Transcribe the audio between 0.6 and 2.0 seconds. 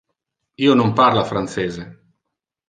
Io non parla francese.